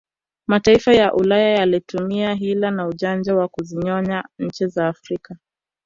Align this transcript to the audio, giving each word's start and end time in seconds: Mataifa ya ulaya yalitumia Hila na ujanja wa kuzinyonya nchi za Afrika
Mataifa 0.47 0.93
ya 0.93 1.13
ulaya 1.13 1.49
yalitumia 1.49 2.33
Hila 2.33 2.71
na 2.71 2.87
ujanja 2.87 3.35
wa 3.35 3.47
kuzinyonya 3.47 4.23
nchi 4.39 4.67
za 4.67 4.87
Afrika 4.87 5.37